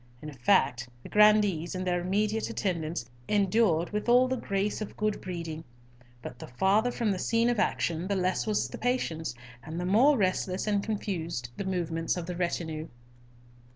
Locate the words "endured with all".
3.29-4.27